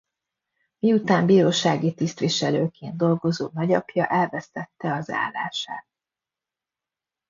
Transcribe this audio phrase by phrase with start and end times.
[0.79, 5.85] Miután bírósági tisztviselőként dolgozó nagyapja elvesztette az állását.